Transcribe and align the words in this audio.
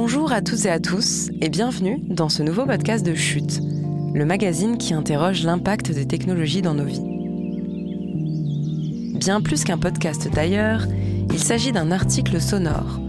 Bonjour 0.00 0.30
à 0.30 0.42
toutes 0.42 0.64
et 0.64 0.70
à 0.70 0.78
tous 0.78 1.28
et 1.40 1.48
bienvenue 1.48 2.00
dans 2.06 2.28
ce 2.28 2.44
nouveau 2.44 2.64
podcast 2.64 3.04
de 3.04 3.16
Chute, 3.16 3.60
le 4.14 4.24
magazine 4.24 4.78
qui 4.78 4.94
interroge 4.94 5.42
l'impact 5.42 5.90
des 5.90 6.06
technologies 6.06 6.62
dans 6.62 6.74
nos 6.74 6.84
vies. 6.84 7.02
Bien 9.18 9.40
plus 9.40 9.64
qu'un 9.64 9.76
podcast 9.76 10.28
d'ailleurs, 10.32 10.86
il 11.32 11.40
s'agit 11.40 11.72
d'un 11.72 11.90
article 11.90 12.40
sonore, 12.40 13.00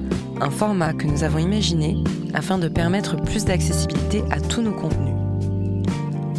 un 0.41 0.49
format 0.49 0.93
que 0.93 1.05
nous 1.05 1.23
avons 1.23 1.37
imaginé 1.37 1.95
afin 2.33 2.57
de 2.57 2.67
permettre 2.67 3.17
plus 3.17 3.45
d'accessibilité 3.45 4.23
à 4.31 4.41
tous 4.41 4.63
nos 4.63 4.73
contenus. 4.73 5.13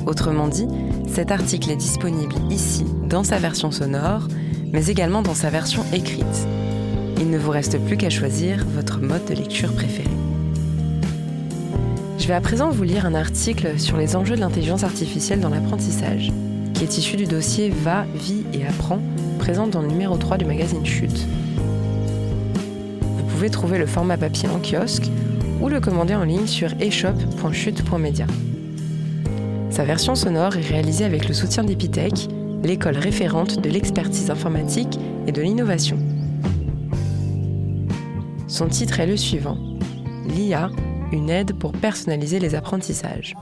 Autrement 0.04 0.48
dit, 0.48 0.66
cet 1.06 1.30
article 1.30 1.70
est 1.70 1.76
disponible 1.76 2.34
ici 2.50 2.84
dans 3.08 3.22
sa 3.22 3.38
version 3.38 3.70
sonore, 3.70 4.26
mais 4.72 4.88
également 4.88 5.22
dans 5.22 5.34
sa 5.34 5.48
version 5.48 5.84
écrite. 5.92 6.48
Il 7.20 7.30
ne 7.30 7.38
vous 7.38 7.52
reste 7.52 7.78
plus 7.86 7.96
qu'à 7.96 8.10
choisir 8.10 8.66
votre 8.74 8.98
mode 8.98 9.26
de 9.26 9.34
lecture 9.34 9.72
préféré. 9.74 10.10
Je 12.20 12.28
vais 12.28 12.34
à 12.34 12.40
présent 12.42 12.68
vous 12.68 12.82
lire 12.82 13.06
un 13.06 13.14
article 13.14 13.80
sur 13.80 13.96
les 13.96 14.14
enjeux 14.14 14.36
de 14.36 14.40
l'intelligence 14.40 14.84
artificielle 14.84 15.40
dans 15.40 15.48
l'apprentissage, 15.48 16.30
qui 16.74 16.84
est 16.84 16.98
issu 16.98 17.16
du 17.16 17.24
dossier 17.24 17.70
Va, 17.70 18.04
Vie 18.14 18.44
et 18.52 18.66
Apprends, 18.66 19.00
présent 19.38 19.66
dans 19.66 19.80
le 19.80 19.88
numéro 19.88 20.18
3 20.18 20.36
du 20.36 20.44
magazine 20.44 20.84
Chute. 20.84 21.26
Vous 23.00 23.24
pouvez 23.30 23.48
trouver 23.48 23.78
le 23.78 23.86
format 23.86 24.18
papier 24.18 24.50
en 24.50 24.60
kiosque 24.60 25.06
ou 25.62 25.70
le 25.70 25.80
commander 25.80 26.14
en 26.14 26.24
ligne 26.24 26.46
sur 26.46 26.68
eshop.chute.media. 26.78 28.26
Sa 29.70 29.84
version 29.84 30.14
sonore 30.14 30.58
est 30.58 30.68
réalisée 30.68 31.06
avec 31.06 31.26
le 31.26 31.32
soutien 31.32 31.64
d'Epitech, 31.64 32.28
l'école 32.62 32.98
référente 32.98 33.62
de 33.62 33.70
l'expertise 33.70 34.30
informatique 34.30 35.00
et 35.26 35.32
de 35.32 35.40
l'innovation. 35.40 35.96
Son 38.46 38.68
titre 38.68 39.00
est 39.00 39.06
le 39.06 39.16
suivant 39.16 39.56
L'IA, 40.28 40.70
une 41.12 41.30
aide 41.30 41.54
pour 41.58 41.72
personnaliser 41.72 42.38
les 42.38 42.54
apprentissages. 42.54 43.34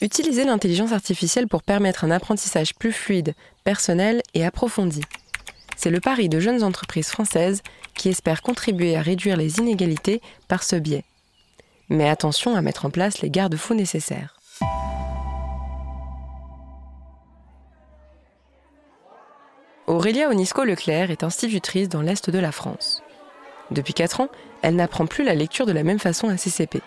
Utiliser 0.00 0.44
l'intelligence 0.44 0.92
artificielle 0.92 1.48
pour 1.48 1.62
permettre 1.62 2.04
un 2.04 2.10
apprentissage 2.10 2.74
plus 2.74 2.92
fluide, 2.92 3.34
personnel 3.64 4.20
et 4.34 4.44
approfondi. 4.44 5.00
C'est 5.76 5.90
le 5.90 6.00
pari 6.00 6.28
de 6.28 6.40
jeunes 6.40 6.62
entreprises 6.62 7.08
françaises 7.08 7.62
qui 7.94 8.10
espèrent 8.10 8.42
contribuer 8.42 8.96
à 8.96 9.02
réduire 9.02 9.36
les 9.36 9.58
inégalités 9.58 10.20
par 10.46 10.62
ce 10.62 10.76
biais. 10.76 11.04
Mais 11.88 12.08
attention 12.08 12.54
à 12.54 12.62
mettre 12.62 12.84
en 12.84 12.90
place 12.90 13.22
les 13.22 13.30
garde-fous 13.30 13.74
nécessaires. 13.74 14.36
Aurélia 20.04 20.28
Onisco-Leclerc 20.28 21.10
est 21.10 21.24
institutrice 21.24 21.88
dans 21.88 22.02
l'Est 22.02 22.28
de 22.28 22.38
la 22.38 22.52
France. 22.52 23.02
Depuis 23.70 23.94
4 23.94 24.20
ans, 24.20 24.28
elle 24.60 24.76
n'apprend 24.76 25.06
plus 25.06 25.24
la 25.24 25.34
lecture 25.34 25.64
de 25.64 25.72
la 25.72 25.82
même 25.82 25.98
façon 25.98 26.28
à 26.28 26.36
CCP. 26.36 26.82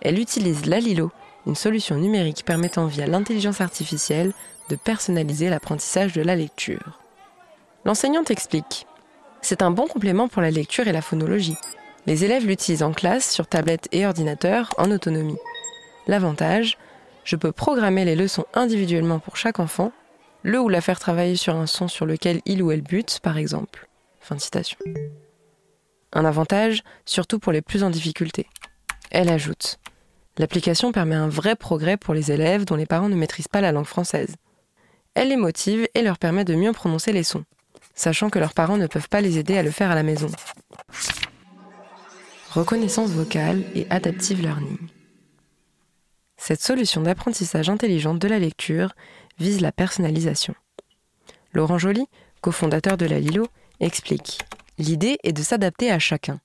Elle 0.00 0.18
utilise 0.18 0.64
l'Alilo, 0.64 1.12
une 1.46 1.54
solution 1.54 1.96
numérique 1.96 2.46
permettant 2.46 2.86
via 2.86 3.06
l'intelligence 3.06 3.60
artificielle 3.60 4.32
de 4.70 4.76
personnaliser 4.76 5.50
l'apprentissage 5.50 6.14
de 6.14 6.22
la 6.22 6.36
lecture. 6.36 6.98
L'enseignante 7.84 8.30
explique 8.30 8.86
C'est 9.42 9.60
un 9.60 9.70
bon 9.70 9.86
complément 9.86 10.28
pour 10.28 10.40
la 10.40 10.50
lecture 10.50 10.88
et 10.88 10.92
la 10.92 11.02
phonologie. 11.02 11.58
Les 12.06 12.24
élèves 12.24 12.46
l'utilisent 12.46 12.82
en 12.82 12.94
classe, 12.94 13.30
sur 13.30 13.46
tablette 13.46 13.88
et 13.92 14.06
ordinateur, 14.06 14.72
en 14.78 14.90
autonomie. 14.90 15.36
L'avantage 16.06 16.78
Je 17.24 17.36
peux 17.36 17.52
programmer 17.52 18.06
les 18.06 18.16
leçons 18.16 18.46
individuellement 18.54 19.18
pour 19.18 19.36
chaque 19.36 19.60
enfant, 19.60 19.92
le 20.42 20.60
ou 20.60 20.68
la 20.68 20.80
faire 20.80 20.98
travailler 20.98 21.36
sur 21.36 21.56
un 21.56 21.66
son 21.66 21.88
sur 21.88 22.06
lequel 22.06 22.40
il 22.46 22.62
ou 22.62 22.70
elle 22.70 22.82
bute, 22.82 23.20
par 23.22 23.36
exemple. 23.38 23.88
Fin 24.20 24.36
de 24.36 24.40
citation. 24.40 24.78
Un 26.12 26.24
avantage, 26.24 26.82
surtout 27.04 27.38
pour 27.38 27.52
les 27.52 27.62
plus 27.62 27.82
en 27.82 27.90
difficulté. 27.90 28.46
Elle 29.10 29.28
ajoute 29.28 29.78
L'application 30.38 30.92
permet 30.92 31.16
un 31.16 31.28
vrai 31.28 31.56
progrès 31.56 31.96
pour 31.96 32.14
les 32.14 32.30
élèves 32.30 32.64
dont 32.64 32.76
les 32.76 32.86
parents 32.86 33.08
ne 33.08 33.16
maîtrisent 33.16 33.48
pas 33.48 33.60
la 33.60 33.72
langue 33.72 33.84
française. 33.84 34.36
Elle 35.14 35.30
les 35.30 35.36
motive 35.36 35.88
et 35.94 36.02
leur 36.02 36.18
permet 36.18 36.44
de 36.44 36.54
mieux 36.54 36.72
prononcer 36.72 37.12
les 37.12 37.24
sons 37.24 37.44
sachant 37.98 38.30
que 38.30 38.38
leurs 38.38 38.54
parents 38.54 38.76
ne 38.76 38.86
peuvent 38.86 39.08
pas 39.08 39.20
les 39.20 39.38
aider 39.38 39.58
à 39.58 39.62
le 39.62 39.70
faire 39.70 39.90
à 39.90 39.94
la 39.94 40.02
maison. 40.02 40.28
Reconnaissance 42.50 43.10
vocale 43.10 43.64
et 43.74 43.86
adaptive 43.90 44.40
learning. 44.40 44.78
Cette 46.36 46.62
solution 46.62 47.02
d'apprentissage 47.02 47.68
intelligente 47.68 48.20
de 48.20 48.28
la 48.28 48.38
lecture 48.38 48.94
vise 49.38 49.60
la 49.60 49.72
personnalisation. 49.72 50.54
Laurent 51.52 51.78
Joly, 51.78 52.06
cofondateur 52.40 52.96
de 52.96 53.06
la 53.06 53.18
Lilo, 53.18 53.46
explique 53.80 54.38
L'idée 54.78 55.18
est 55.24 55.32
de 55.32 55.42
s'adapter 55.42 55.90
à 55.90 55.98
chacun. 55.98 56.40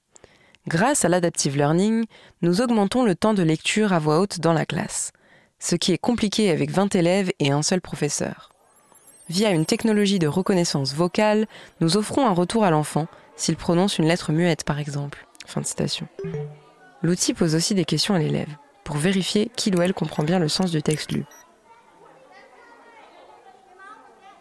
Grâce 0.68 1.06
à 1.06 1.10
l'adaptive 1.10 1.58
learning, 1.58 2.06
nous 2.42 2.62
augmentons 2.62 3.04
le 3.04 3.16
temps 3.16 3.34
de 3.34 3.44
lecture 3.44 3.94
à 3.94 4.00
voix 4.00 4.20
haute 4.20 4.40
dans 4.40 4.54
la 4.54 4.66
classe, 4.66 5.12
ce 5.60 5.76
qui 5.76 5.92
est 5.92 5.98
compliqué 5.98 6.50
avec 6.50 6.72
20 6.72 6.96
élèves 6.96 7.32
et 7.40 7.52
un 7.52 7.62
seul 7.62 7.82
professeur. 7.82 8.50
Via 9.30 9.52
une 9.52 9.66
technologie 9.66 10.20
de 10.20 10.28
reconnaissance 10.28 10.94
vocale, 10.94 11.48
nous 11.80 11.98
offrons 11.98 12.26
un 12.26 12.34
retour 12.34 12.64
à 12.64 12.72
l'enfant 12.72 13.08
s'il 13.36 13.56
prononce 13.56 13.98
une 13.98 14.08
lettre 14.08 14.32
muette 14.32 14.64
par 14.64 14.80
exemple. 14.80 15.28
L'outil 17.02 17.34
pose 17.34 17.56
aussi 17.56 17.76
des 17.76 17.86
questions 17.86 18.16
à 18.16 18.20
l'élève 18.20 18.56
pour 18.84 18.98
vérifier 18.98 19.52
qu'il 19.56 19.78
ou 19.78 19.82
elle 19.82 19.94
comprend 19.94 20.24
bien 20.24 20.40
le 20.40 20.50
sens 20.50 20.72
du 20.72 20.82
texte 20.82 21.12
lu. 21.12 21.26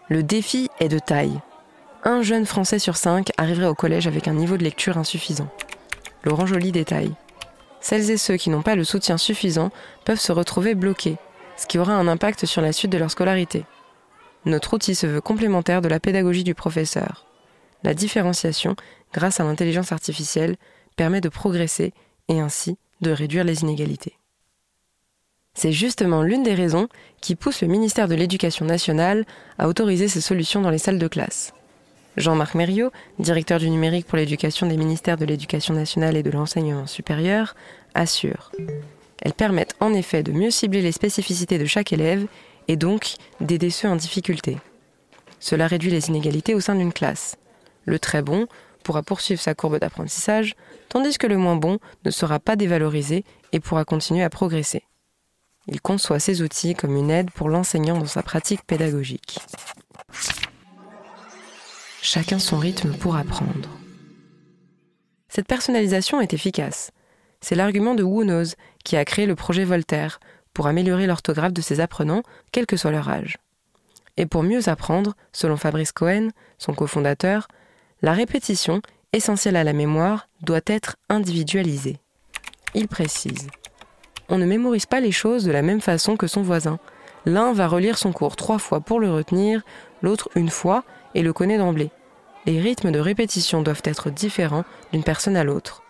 Le 0.08 0.22
défi 0.22 0.68
est 0.80 0.88
de 0.88 0.98
taille. 0.98 1.40
Un 2.04 2.22
jeune 2.22 2.46
Français 2.46 2.80
sur 2.80 2.96
cinq 2.96 3.30
arriverait 3.38 3.66
au 3.66 3.74
collège 3.74 4.06
avec 4.06 4.26
un 4.26 4.34
niveau 4.34 4.56
de 4.56 4.64
lecture 4.64 4.98
insuffisant. 4.98 5.48
Laurent 6.24 6.46
Joly 6.46 6.72
détaille. 6.72 7.14
Celles 7.80 8.10
et 8.10 8.16
ceux 8.16 8.36
qui 8.36 8.50
n'ont 8.50 8.62
pas 8.62 8.74
le 8.74 8.84
soutien 8.84 9.16
suffisant 9.16 9.70
peuvent 10.04 10.20
se 10.20 10.32
retrouver 10.32 10.74
bloqués, 10.74 11.16
ce 11.56 11.66
qui 11.66 11.78
aura 11.78 11.94
un 11.94 12.08
impact 12.08 12.46
sur 12.46 12.62
la 12.62 12.72
suite 12.72 12.90
de 12.90 12.98
leur 12.98 13.10
scolarité. 13.10 13.64
Notre 14.44 14.74
outil 14.74 14.96
se 14.96 15.06
veut 15.06 15.20
complémentaire 15.20 15.82
de 15.82 15.88
la 15.88 16.00
pédagogie 16.00 16.44
du 16.44 16.54
professeur. 16.54 17.26
La 17.84 17.94
différenciation, 17.94 18.74
grâce 19.12 19.38
à 19.38 19.44
l'intelligence 19.44 19.92
artificielle, 19.92 20.56
permet 20.96 21.20
de 21.20 21.28
progresser 21.28 21.92
et 22.28 22.40
ainsi 22.40 22.76
de 23.00 23.12
réduire 23.12 23.44
les 23.44 23.62
inégalités. 23.62 24.16
C'est 25.54 25.72
justement 25.72 26.22
l'une 26.22 26.42
des 26.42 26.54
raisons 26.54 26.88
qui 27.20 27.36
pousse 27.36 27.60
le 27.60 27.68
ministère 27.68 28.08
de 28.08 28.14
l'Éducation 28.14 28.64
nationale 28.64 29.24
à 29.58 29.68
autoriser 29.68 30.08
ces 30.08 30.20
solutions 30.20 30.62
dans 30.62 30.70
les 30.70 30.78
salles 30.78 30.98
de 30.98 31.08
classe. 31.08 31.52
Jean-Marc 32.16 32.54
Mériot, 32.54 32.90
directeur 33.18 33.58
du 33.58 33.70
numérique 33.70 34.06
pour 34.06 34.18
l'éducation 34.18 34.66
des 34.66 34.76
ministères 34.76 35.16
de 35.16 35.24
l'Éducation 35.24 35.74
nationale 35.74 36.16
et 36.16 36.22
de 36.22 36.30
l'enseignement 36.30 36.86
supérieur, 36.86 37.54
assure. 37.94 38.52
Elles 39.22 39.34
permettent 39.34 39.76
en 39.80 39.94
effet 39.94 40.22
de 40.22 40.32
mieux 40.32 40.50
cibler 40.50 40.82
les 40.82 40.92
spécificités 40.92 41.58
de 41.58 41.64
chaque 41.64 41.92
élève 41.92 42.26
et 42.68 42.76
donc 42.76 43.14
d'aider 43.40 43.70
ceux 43.70 43.88
en 43.88 43.96
difficulté. 43.96 44.58
Cela 45.38 45.66
réduit 45.66 45.90
les 45.90 46.08
inégalités 46.08 46.54
au 46.54 46.60
sein 46.60 46.74
d'une 46.74 46.92
classe. 46.92 47.36
Le 47.84 47.98
très 47.98 48.22
bon 48.22 48.46
pourra 48.82 49.02
poursuivre 49.02 49.40
sa 49.40 49.54
courbe 49.54 49.78
d'apprentissage, 49.78 50.54
tandis 50.88 51.18
que 51.18 51.26
le 51.26 51.36
moins 51.36 51.56
bon 51.56 51.78
ne 52.04 52.10
sera 52.10 52.40
pas 52.40 52.56
dévalorisé 52.56 53.24
et 53.52 53.60
pourra 53.60 53.84
continuer 53.84 54.22
à 54.22 54.30
progresser. 54.30 54.82
Il 55.68 55.80
conçoit 55.80 56.18
ces 56.18 56.42
outils 56.42 56.74
comme 56.74 56.96
une 56.96 57.10
aide 57.10 57.30
pour 57.30 57.48
l'enseignant 57.48 57.98
dans 57.98 58.06
sa 58.06 58.22
pratique 58.22 58.64
pédagogique. 58.66 59.38
Chacun 62.00 62.38
son 62.38 62.58
rythme 62.58 62.92
pour 62.92 63.16
apprendre. 63.16 63.68
Cette 65.28 65.46
personnalisation 65.46 66.20
est 66.20 66.34
efficace. 66.34 66.90
C'est 67.40 67.54
l'argument 67.54 67.94
de 67.94 68.02
Woonoz 68.02 68.56
qui 68.84 68.96
a 68.96 69.04
créé 69.04 69.26
le 69.26 69.36
projet 69.36 69.64
Voltaire, 69.64 70.20
pour 70.52 70.66
améliorer 70.66 71.06
l'orthographe 71.06 71.52
de 71.52 71.62
ses 71.62 71.80
apprenants, 71.80 72.22
quel 72.50 72.66
que 72.66 72.76
soit 72.76 72.90
leur 72.90 73.08
âge. 73.08 73.38
Et 74.16 74.26
pour 74.26 74.42
mieux 74.42 74.68
apprendre, 74.68 75.14
selon 75.32 75.56
Fabrice 75.56 75.92
Cohen, 75.92 76.28
son 76.58 76.74
cofondateur, 76.74 77.48
la 78.02 78.12
répétition, 78.12 78.82
essentielle 79.12 79.56
à 79.56 79.64
la 79.64 79.72
mémoire, 79.72 80.28
doit 80.42 80.60
être 80.66 80.96
individualisée. 81.08 81.98
Il 82.74 82.88
précise 82.88 83.48
On 84.32 84.38
ne 84.38 84.46
mémorise 84.46 84.86
pas 84.86 85.00
les 85.00 85.12
choses 85.12 85.44
de 85.44 85.52
la 85.52 85.60
même 85.60 85.82
façon 85.82 86.16
que 86.16 86.26
son 86.26 86.40
voisin. 86.40 86.78
L'un 87.26 87.52
va 87.52 87.68
relire 87.68 87.98
son 87.98 88.12
cours 88.12 88.34
trois 88.34 88.58
fois 88.58 88.80
pour 88.80 88.98
le 88.98 89.12
retenir, 89.12 89.60
l'autre 90.00 90.30
une 90.36 90.48
fois 90.48 90.84
et 91.14 91.20
le 91.20 91.34
connaît 91.34 91.58
d'emblée. 91.58 91.90
Les 92.46 92.58
rythmes 92.58 92.92
de 92.92 92.98
répétition 92.98 93.60
doivent 93.60 93.82
être 93.84 94.08
différents 94.08 94.64
d'une 94.90 95.04
personne 95.04 95.36
à 95.36 95.44
l'autre. 95.44 95.82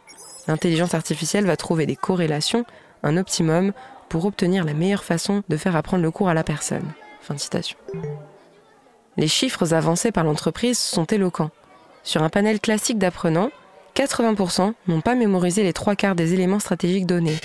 L'intelligence 0.48 0.92
artificielle 0.92 1.46
va 1.46 1.56
trouver 1.56 1.86
des 1.86 1.94
corrélations, 1.94 2.64
un 3.04 3.16
optimum, 3.16 3.72
pour 4.08 4.24
obtenir 4.24 4.64
la 4.64 4.74
meilleure 4.74 5.04
façon 5.04 5.44
de 5.48 5.56
faire 5.56 5.76
apprendre 5.76 6.02
le 6.02 6.10
cours 6.10 6.28
à 6.28 6.34
la 6.34 6.42
personne. 6.42 6.90
Fin 7.20 7.34
de 7.34 7.38
citation. 7.38 7.78
Les 9.16 9.28
chiffres 9.28 9.72
avancés 9.72 10.10
par 10.10 10.24
l'entreprise 10.24 10.78
sont 10.78 11.04
éloquents. 11.04 11.52
Sur 12.02 12.24
un 12.24 12.28
panel 12.28 12.58
classique 12.58 12.98
d'apprenants, 12.98 13.52
80% 13.94 14.74
n'ont 14.88 15.00
pas 15.00 15.14
mémorisé 15.14 15.62
les 15.62 15.72
trois 15.72 15.94
quarts 15.94 16.16
des 16.16 16.34
éléments 16.34 16.58
stratégiques 16.58 17.06
donnés, 17.06 17.38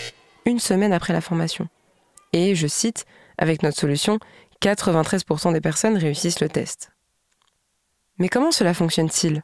une 0.47 0.59
semaine 0.59 0.93
après 0.93 1.13
la 1.13 1.21
formation. 1.21 1.67
Et, 2.33 2.55
je 2.55 2.67
cite, 2.67 3.05
avec 3.37 3.61
notre 3.61 3.77
solution, 3.77 4.17
93% 4.61 5.53
des 5.53 5.61
personnes 5.61 5.97
réussissent 5.97 6.39
le 6.39 6.49
test. 6.49 6.91
Mais 8.17 8.29
comment 8.29 8.51
cela 8.51 8.73
fonctionne-t-il? 8.73 9.41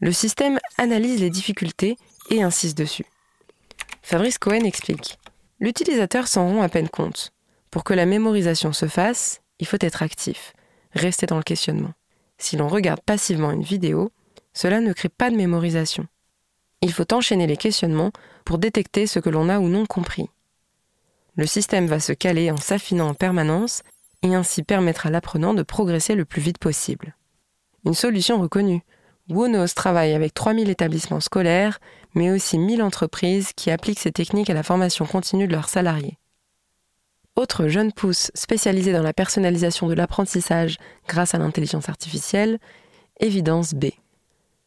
Le 0.00 0.12
système 0.12 0.58
analyse 0.78 1.20
les 1.20 1.30
difficultés 1.30 1.96
et 2.28 2.42
insiste 2.42 2.76
dessus. 2.76 3.06
Fabrice 4.02 4.38
Cohen 4.38 4.64
explique. 4.64 5.18
L'utilisateur 5.60 6.26
s'en 6.26 6.48
rend 6.48 6.62
à 6.62 6.68
peine 6.68 6.88
compte. 6.88 7.32
Pour 7.70 7.84
que 7.84 7.94
la 7.94 8.04
mémorisation 8.04 8.72
se 8.72 8.86
fasse, 8.86 9.40
il 9.60 9.66
faut 9.66 9.78
être 9.80 10.02
actif, 10.02 10.52
rester 10.92 11.26
dans 11.26 11.36
le 11.36 11.42
questionnement. 11.42 11.92
Si 12.36 12.56
l'on 12.56 12.68
regarde 12.68 13.00
passivement 13.00 13.52
une 13.52 13.62
vidéo, 13.62 14.10
cela 14.52 14.80
ne 14.80 14.92
crée 14.92 15.08
pas 15.08 15.30
de 15.30 15.36
mémorisation. 15.36 16.06
Il 16.82 16.92
faut 16.92 17.14
enchaîner 17.14 17.46
les 17.46 17.56
questionnements 17.56 18.10
pour 18.44 18.58
détecter 18.58 19.06
ce 19.06 19.20
que 19.20 19.30
l'on 19.30 19.48
a 19.48 19.60
ou 19.60 19.68
non 19.68 19.86
compris. 19.86 20.28
Le 21.36 21.46
système 21.46 21.86
va 21.86 22.00
se 22.00 22.12
caler 22.12 22.50
en 22.50 22.56
s'affinant 22.56 23.08
en 23.08 23.14
permanence 23.14 23.82
et 24.22 24.34
ainsi 24.34 24.62
permettre 24.62 25.06
à 25.06 25.10
l'apprenant 25.10 25.54
de 25.54 25.62
progresser 25.62 26.14
le 26.14 26.24
plus 26.24 26.42
vite 26.42 26.58
possible. 26.58 27.16
Une 27.84 27.94
solution 27.94 28.40
reconnue. 28.40 28.82
Wonos 29.28 29.74
travaille 29.74 30.12
avec 30.12 30.34
3000 30.34 30.68
établissements 30.68 31.20
scolaires, 31.20 31.80
mais 32.14 32.30
aussi 32.30 32.58
1000 32.58 32.82
entreprises 32.82 33.52
qui 33.54 33.70
appliquent 33.70 34.00
ces 34.00 34.12
techniques 34.12 34.50
à 34.50 34.54
la 34.54 34.62
formation 34.62 35.06
continue 35.06 35.46
de 35.46 35.52
leurs 35.52 35.68
salariés. 35.68 36.18
Autre 37.34 37.68
jeune 37.68 37.92
pousse 37.92 38.30
spécialisée 38.34 38.92
dans 38.92 39.02
la 39.02 39.14
personnalisation 39.14 39.86
de 39.86 39.94
l'apprentissage 39.94 40.76
grâce 41.08 41.34
à 41.34 41.38
l'intelligence 41.38 41.88
artificielle, 41.88 42.58
Évidence 43.20 43.72
B. 43.72 43.86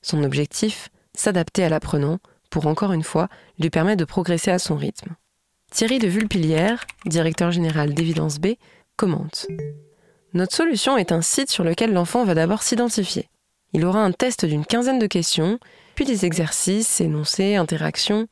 Son 0.02 0.24
objectif, 0.24 0.90
s'adapter 1.20 1.64
à 1.64 1.70
l'apprenant 1.70 2.20
pour 2.50 2.68
encore 2.68 2.94
une 2.94 3.04
fois 3.04 3.28
lui 3.60 3.70
permettre 3.70 4.00
de 4.00 4.06
progresser 4.06 4.52
à 4.52 4.60
son 4.60 4.76
rythme. 4.76 5.16
Thierry 5.72 6.00
de 6.00 6.08
Vulpilière, 6.08 6.86
directeur 7.06 7.52
général 7.52 7.94
d'Évidence 7.94 8.40
B, 8.40 8.54
commente. 8.96 9.48
Notre 10.34 10.56
solution 10.56 10.98
est 10.98 11.12
un 11.12 11.22
site 11.22 11.50
sur 11.50 11.64
lequel 11.64 11.94
l'enfant 11.94 12.24
va 12.24 12.34
d'abord 12.34 12.64
s'identifier. 12.64 13.30
Il 13.74 13.86
aura 13.86 14.00
un 14.00 14.12
test 14.12 14.46
d'une 14.46 14.66
quinzaine 14.66 15.00
de 15.00 15.08
questions, 15.08 15.60
puis 15.96 16.06
des 16.06 16.26
exercices, 16.26 17.02
énoncés, 17.02 17.56
interactions. 17.56 18.28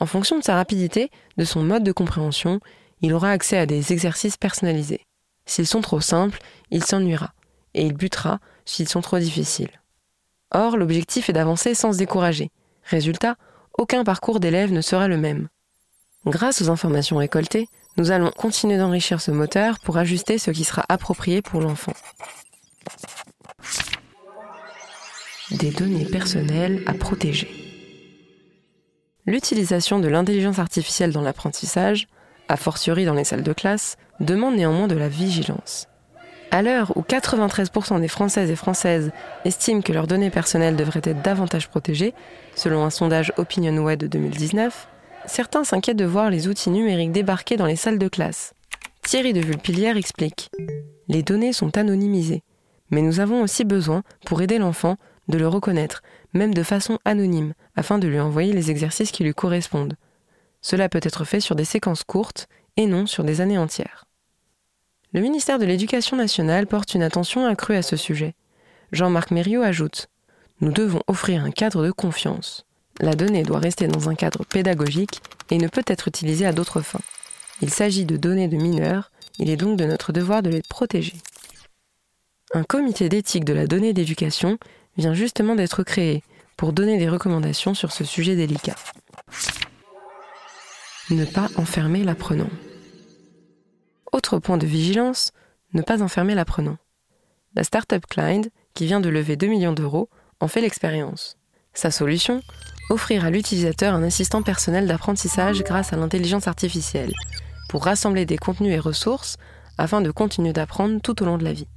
En 0.00 0.06
fonction 0.06 0.38
de 0.38 0.44
sa 0.44 0.54
rapidité, 0.54 1.10
de 1.36 1.44
son 1.44 1.62
mode 1.62 1.84
de 1.84 1.92
compréhension, 1.92 2.60
il 3.02 3.12
aura 3.12 3.30
accès 3.30 3.58
à 3.58 3.66
des 3.66 3.92
exercices 3.92 4.36
personnalisés. 4.36 5.04
S'ils 5.44 5.66
sont 5.66 5.80
trop 5.80 6.00
simples, 6.00 6.38
il 6.70 6.84
s'ennuiera, 6.84 7.34
et 7.74 7.84
il 7.84 7.92
butera 7.92 8.40
s'ils 8.64 8.88
sont 8.88 9.00
trop 9.00 9.18
difficiles. 9.18 9.81
Or, 10.54 10.76
l'objectif 10.76 11.28
est 11.28 11.32
d'avancer 11.32 11.74
sans 11.74 11.92
se 11.92 11.98
décourager. 11.98 12.50
Résultat, 12.84 13.36
aucun 13.78 14.04
parcours 14.04 14.40
d'élève 14.40 14.72
ne 14.72 14.80
sera 14.80 15.08
le 15.08 15.16
même. 15.16 15.48
Grâce 16.26 16.62
aux 16.62 16.70
informations 16.70 17.16
récoltées, 17.16 17.68
nous 17.96 18.10
allons 18.10 18.30
continuer 18.30 18.78
d'enrichir 18.78 19.20
ce 19.20 19.30
moteur 19.30 19.78
pour 19.80 19.96
ajuster 19.96 20.38
ce 20.38 20.50
qui 20.50 20.64
sera 20.64 20.84
approprié 20.88 21.42
pour 21.42 21.60
l'enfant. 21.60 21.94
Des 25.50 25.70
données 25.70 26.04
personnelles 26.06 26.82
à 26.86 26.94
protéger. 26.94 27.50
L'utilisation 29.26 30.00
de 30.00 30.08
l'intelligence 30.08 30.58
artificielle 30.58 31.12
dans 31.12 31.22
l'apprentissage, 31.22 32.08
a 32.48 32.56
fortiori 32.56 33.04
dans 33.04 33.14
les 33.14 33.24
salles 33.24 33.42
de 33.42 33.52
classe, 33.52 33.96
demande 34.20 34.56
néanmoins 34.56 34.88
de 34.88 34.96
la 34.96 35.08
vigilance. 35.08 35.88
À 36.54 36.60
l'heure 36.60 36.92
où 36.98 37.00
93% 37.00 37.98
des 37.98 38.08
Françaises 38.08 38.50
et 38.50 38.56
Françaises 38.56 39.10
estiment 39.46 39.80
que 39.80 39.94
leurs 39.94 40.06
données 40.06 40.28
personnelles 40.28 40.76
devraient 40.76 41.00
être 41.02 41.22
davantage 41.22 41.70
protégées, 41.70 42.12
selon 42.54 42.84
un 42.84 42.90
sondage 42.90 43.32
OpinionWay 43.38 43.96
de 43.96 44.06
2019, 44.06 44.86
certains 45.24 45.64
s'inquiètent 45.64 45.96
de 45.96 46.04
voir 46.04 46.28
les 46.28 46.48
outils 46.48 46.68
numériques 46.68 47.10
débarquer 47.10 47.56
dans 47.56 47.64
les 47.64 47.76
salles 47.76 47.98
de 47.98 48.06
classe. 48.06 48.52
Thierry 49.00 49.32
de 49.32 49.40
Vulpilière 49.40 49.96
explique 49.96 50.50
Les 51.08 51.22
données 51.22 51.54
sont 51.54 51.78
anonymisées, 51.78 52.42
mais 52.90 53.00
nous 53.00 53.20
avons 53.20 53.40
aussi 53.40 53.64
besoin, 53.64 54.02
pour 54.26 54.42
aider 54.42 54.58
l'enfant, 54.58 54.96
de 55.28 55.38
le 55.38 55.48
reconnaître, 55.48 56.02
même 56.34 56.52
de 56.52 56.62
façon 56.62 56.98
anonyme, 57.06 57.54
afin 57.76 57.98
de 57.98 58.08
lui 58.08 58.20
envoyer 58.20 58.52
les 58.52 58.70
exercices 58.70 59.10
qui 59.10 59.24
lui 59.24 59.32
correspondent. 59.32 59.96
Cela 60.60 60.90
peut 60.90 61.00
être 61.02 61.24
fait 61.24 61.40
sur 61.40 61.56
des 61.56 61.64
séquences 61.64 62.04
courtes 62.04 62.46
et 62.76 62.84
non 62.84 63.06
sur 63.06 63.24
des 63.24 63.40
années 63.40 63.56
entières. 63.56 64.04
Le 65.14 65.20
ministère 65.20 65.58
de 65.58 65.66
l'Éducation 65.66 66.16
nationale 66.16 66.66
porte 66.66 66.94
une 66.94 67.02
attention 67.02 67.44
accrue 67.44 67.76
à 67.76 67.82
ce 67.82 67.96
sujet. 67.96 68.34
Jean-Marc 68.92 69.30
Mériot 69.30 69.60
ajoute 69.60 70.08
Nous 70.62 70.72
devons 70.72 71.02
offrir 71.06 71.44
un 71.44 71.50
cadre 71.50 71.84
de 71.84 71.90
confiance. 71.90 72.64
La 72.98 73.14
donnée 73.14 73.42
doit 73.42 73.58
rester 73.58 73.88
dans 73.88 74.08
un 74.08 74.14
cadre 74.14 74.44
pédagogique 74.46 75.20
et 75.50 75.58
ne 75.58 75.68
peut 75.68 75.84
être 75.86 76.08
utilisée 76.08 76.46
à 76.46 76.52
d'autres 76.52 76.80
fins. 76.80 77.02
Il 77.60 77.68
s'agit 77.68 78.06
de 78.06 78.16
données 78.16 78.48
de 78.48 78.56
mineurs, 78.56 79.10
il 79.38 79.50
est 79.50 79.56
donc 79.56 79.78
de 79.78 79.84
notre 79.84 80.12
devoir 80.12 80.42
de 80.42 80.48
les 80.48 80.62
protéger. 80.62 81.14
Un 82.54 82.64
comité 82.64 83.10
d'éthique 83.10 83.44
de 83.44 83.52
la 83.52 83.66
donnée 83.66 83.92
d'éducation 83.92 84.58
vient 84.96 85.14
justement 85.14 85.54
d'être 85.54 85.82
créé 85.82 86.22
pour 86.56 86.72
donner 86.72 86.96
des 86.96 87.08
recommandations 87.08 87.74
sur 87.74 87.92
ce 87.92 88.04
sujet 88.04 88.34
délicat. 88.34 88.76
Ne 91.10 91.26
pas 91.26 91.48
enfermer 91.56 92.02
l'apprenant. 92.02 92.48
Autre 94.12 94.38
point 94.38 94.58
de 94.58 94.66
vigilance, 94.66 95.32
ne 95.72 95.80
pas 95.80 96.02
enfermer 96.02 96.34
l'apprenant. 96.34 96.76
La 97.54 97.64
start-up 97.64 98.04
Klein, 98.08 98.42
qui 98.74 98.86
vient 98.86 99.00
de 99.00 99.08
lever 99.08 99.36
2 99.36 99.46
millions 99.46 99.72
d'euros, 99.72 100.10
en 100.40 100.48
fait 100.48 100.60
l'expérience. 100.60 101.38
Sa 101.72 101.90
solution 101.90 102.42
Offrir 102.90 103.24
à 103.24 103.30
l'utilisateur 103.30 103.94
un 103.94 104.02
assistant 104.02 104.42
personnel 104.42 104.86
d'apprentissage 104.86 105.62
grâce 105.62 105.94
à 105.94 105.96
l'intelligence 105.96 106.46
artificielle, 106.46 107.12
pour 107.70 107.84
rassembler 107.84 108.26
des 108.26 108.36
contenus 108.36 108.74
et 108.74 108.78
ressources 108.78 109.38
afin 109.78 110.02
de 110.02 110.10
continuer 110.10 110.52
d'apprendre 110.52 111.00
tout 111.00 111.22
au 111.22 111.26
long 111.26 111.38
de 111.38 111.44
la 111.44 111.54
vie. 111.54 111.68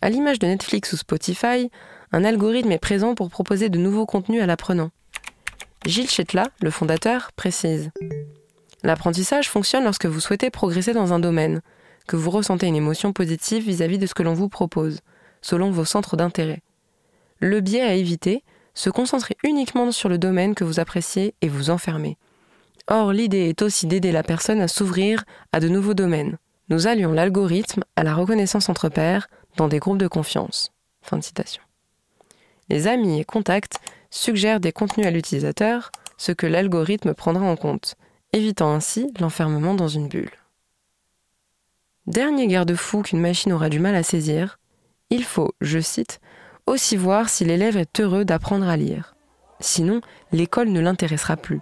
À 0.00 0.10
l'image 0.10 0.38
de 0.38 0.46
Netflix 0.46 0.92
ou 0.92 0.96
Spotify, 0.96 1.70
un 2.12 2.24
algorithme 2.24 2.70
est 2.70 2.78
présent 2.78 3.16
pour 3.16 3.30
proposer 3.30 3.68
de 3.68 3.78
nouveaux 3.78 4.06
contenus 4.06 4.42
à 4.42 4.46
l'apprenant. 4.46 4.90
Gilles 5.86 6.10
Chetla, 6.10 6.50
le 6.60 6.70
fondateur, 6.70 7.32
précise 7.32 7.90
L'apprentissage 8.82 9.48
fonctionne 9.48 9.84
lorsque 9.84 10.06
vous 10.06 10.20
souhaitez 10.20 10.50
progresser 10.50 10.92
dans 10.92 11.12
un 11.12 11.18
domaine, 11.18 11.62
que 12.08 12.16
vous 12.16 12.30
ressentez 12.30 12.66
une 12.66 12.76
émotion 12.76 13.12
positive 13.12 13.64
vis-à-vis 13.64 13.98
de 13.98 14.06
ce 14.06 14.14
que 14.14 14.22
l'on 14.22 14.34
vous 14.34 14.48
propose, 14.48 15.00
selon 15.40 15.70
vos 15.70 15.84
centres 15.84 16.16
d'intérêt. 16.16 16.62
Le 17.38 17.60
biais 17.60 17.82
à 17.82 17.94
éviter, 17.94 18.42
se 18.74 18.90
concentrer 18.90 19.36
uniquement 19.44 19.92
sur 19.92 20.08
le 20.08 20.18
domaine 20.18 20.54
que 20.54 20.64
vous 20.64 20.80
appréciez 20.80 21.34
et 21.42 21.48
vous 21.48 21.70
enfermer. 21.70 22.16
Or, 22.88 23.12
l'idée 23.12 23.48
est 23.48 23.62
aussi 23.62 23.86
d'aider 23.86 24.12
la 24.12 24.22
personne 24.22 24.60
à 24.60 24.68
s'ouvrir 24.68 25.24
à 25.52 25.60
de 25.60 25.68
nouveaux 25.68 25.94
domaines. 25.94 26.38
Nous 26.68 26.86
allions 26.86 27.12
l'algorithme 27.12 27.84
à 27.96 28.02
la 28.02 28.14
reconnaissance 28.14 28.68
entre 28.68 28.88
pairs 28.88 29.28
dans 29.56 29.68
des 29.68 29.78
groupes 29.78 29.98
de 29.98 30.08
confiance. 30.08 30.72
Les 32.68 32.86
amis 32.86 33.20
et 33.20 33.24
contacts 33.24 33.78
suggèrent 34.10 34.60
des 34.60 34.72
contenus 34.72 35.06
à 35.06 35.10
l'utilisateur, 35.10 35.92
ce 36.16 36.32
que 36.32 36.46
l'algorithme 36.46 37.14
prendra 37.14 37.44
en 37.44 37.56
compte, 37.56 37.96
évitant 38.32 38.72
ainsi 38.72 39.12
l'enfermement 39.20 39.74
dans 39.74 39.88
une 39.88 40.08
bulle. 40.08 40.30
Dernier 42.06 42.46
garde-fou 42.48 43.02
qu'une 43.02 43.20
machine 43.20 43.52
aura 43.52 43.68
du 43.68 43.78
mal 43.78 43.94
à 43.94 44.02
saisir, 44.02 44.58
il 45.10 45.24
faut, 45.24 45.52
je 45.60 45.78
cite, 45.78 46.20
aussi 46.66 46.96
voir 46.96 47.28
si 47.28 47.44
l'élève 47.44 47.76
est 47.76 48.00
heureux 48.00 48.24
d'apprendre 48.24 48.68
à 48.68 48.76
lire. 48.76 49.14
Sinon, 49.60 50.00
l'école 50.32 50.70
ne 50.70 50.80
l'intéressera 50.80 51.36
plus. 51.36 51.60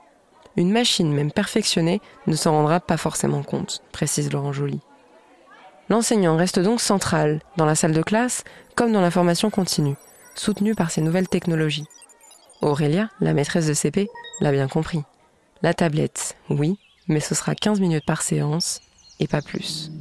Une 0.57 0.73
machine, 0.73 1.12
même 1.12 1.33
perfectionnée, 1.33 2.00
ne 2.27 2.35
s'en 2.35 2.53
rendra 2.53 2.81
pas 2.81 2.97
forcément 2.97 3.43
compte, 3.43 3.83
précise 3.93 4.33
Laurent 4.33 4.53
Joly. 4.53 4.81
L'enseignant 5.89 6.37
reste 6.37 6.61
donc 6.61 6.81
central, 6.81 7.41
dans 7.57 7.67
la 7.67 7.75
salle 7.75 7.93
de 7.93 8.03
classe 8.03 8.45
comme 8.77 8.93
dans 8.93 9.00
la 9.00 9.11
formation 9.11 9.50
continue, 9.50 9.97
soutenu 10.35 10.75
par 10.75 10.91
ces 10.91 11.03
nouvelles 11.03 11.29
technologies. 11.29 11.87
Aurélia, 12.62 13.11
la 13.21 13.35
maîtresse 13.35 13.67
de 13.67 13.75
CP, 13.75 14.09
l'a 14.41 14.53
bien 14.53 14.69
compris. 14.69 15.03
La 15.62 15.75
tablette, 15.75 16.38
oui, 16.49 16.79
mais 17.07 17.21
ce 17.21 17.35
sera 17.35 17.55
15 17.55 17.81
minutes 17.81 18.07
par 18.07 18.23
séance 18.23 18.81
et 19.19 19.26
pas 19.26 19.43
plus. 19.43 19.93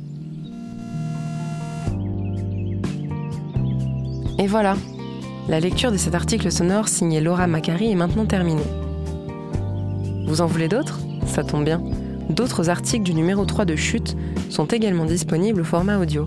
Et 4.37 4.47
voilà, 4.47 4.77
la 5.49 5.59
lecture 5.59 5.91
de 5.91 5.97
cet 5.97 6.15
article 6.15 6.49
sonore 6.49 6.87
signé 6.87 7.19
Laura 7.19 7.45
Macari 7.45 7.91
est 7.91 7.95
maintenant 7.95 8.25
terminée. 8.25 8.63
Vous 10.27 10.39
en 10.39 10.45
voulez 10.45 10.69
d'autres? 10.69 11.01
Ça 11.25 11.43
tombe 11.43 11.65
bien. 11.65 11.83
D'autres 12.29 12.69
articles 12.69 13.03
du 13.03 13.13
numéro 13.13 13.43
3 13.43 13.65
de 13.65 13.75
Chute 13.75 14.15
sont 14.49 14.67
également 14.67 15.03
disponibles 15.03 15.59
au 15.59 15.65
format 15.65 15.97
audio. 15.97 16.23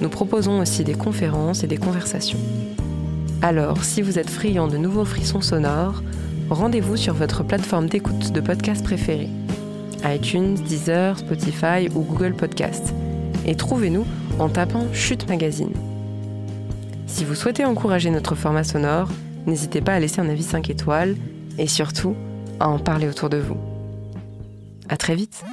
Nous 0.00 0.08
proposons 0.08 0.58
aussi 0.58 0.82
des 0.82 0.94
conférences 0.94 1.62
et 1.62 1.68
des 1.68 1.76
conversations. 1.76 2.40
Alors, 3.40 3.84
si 3.84 4.02
vous 4.02 4.18
êtes 4.18 4.30
friand 4.30 4.66
de 4.66 4.78
nouveaux 4.78 5.04
frissons 5.04 5.42
sonores, 5.42 6.02
rendez-vous 6.50 6.96
sur 6.96 7.14
votre 7.14 7.42
plateforme 7.42 7.88
d'écoute 7.88 8.32
de 8.32 8.40
podcast 8.40 8.84
préférée 8.84 9.28
iTunes, 10.04 10.54
Deezer, 10.54 11.18
Spotify 11.18 11.88
ou 11.94 12.00
Google 12.00 12.34
Podcast. 12.34 12.94
Et 13.46 13.54
trouvez-nous 13.54 14.06
en 14.38 14.48
tapant 14.48 14.86
Chute 14.92 15.28
Magazine. 15.28 15.72
Si 17.06 17.24
vous 17.24 17.34
souhaitez 17.34 17.64
encourager 17.64 18.10
notre 18.10 18.34
format 18.34 18.64
sonore, 18.64 19.08
n'hésitez 19.46 19.80
pas 19.80 19.94
à 19.94 20.00
laisser 20.00 20.20
un 20.20 20.28
avis 20.28 20.42
5 20.42 20.70
étoiles 20.70 21.16
et 21.58 21.66
surtout 21.66 22.14
à 22.60 22.68
en 22.68 22.78
parler 22.78 23.08
autour 23.08 23.28
de 23.28 23.38
vous. 23.38 23.56
À 24.88 24.96
très 24.96 25.14
vite! 25.14 25.44